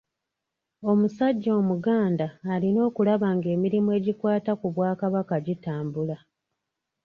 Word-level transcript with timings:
Omusajja 0.91 1.51
omuganda 1.59 2.27
alina 2.53 2.79
okulaba 2.87 3.27
ng'emirimu 3.37 3.89
egikwata 3.97 4.51
ku 4.59 4.67
Bwakabaka 4.75 5.35
gitambula. 5.45 6.17